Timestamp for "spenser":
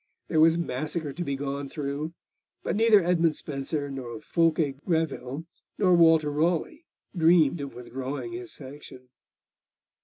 3.35-3.91